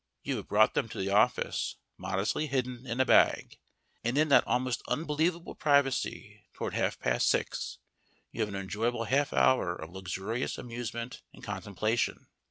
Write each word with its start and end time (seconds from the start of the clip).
You 0.23 0.37
have 0.37 0.47
brought 0.47 0.73
them 0.73 0.89
to 0.89 0.97
the 0.97 1.11
office, 1.11 1.75
modestly 1.95 2.47
hidden, 2.47 2.87
in 2.87 2.99
a 2.99 3.05
bag; 3.05 3.59
and 4.03 4.17
in 4.17 4.29
that 4.29 4.47
almost 4.47 4.81
unbelievable 4.87 5.53
privacy, 5.53 6.43
toward 6.55 6.73
half 6.73 6.97
past 6.97 7.29
six, 7.29 7.77
you 8.31 8.39
have 8.39 8.49
an 8.49 8.55
enjoyable 8.59 9.03
half 9.03 9.31
hour 9.31 9.75
of 9.75 9.91
luxurious 9.91 10.57
amusement 10.57 11.21
and 11.35 11.43
contemplation. 11.43 12.25